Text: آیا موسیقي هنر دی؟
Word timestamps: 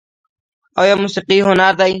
آیا 0.81 0.93
موسیقي 1.03 1.37
هنر 1.47 1.73
دی؟ 1.79 1.89